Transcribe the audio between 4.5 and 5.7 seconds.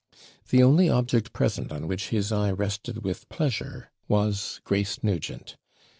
Grace Nugent.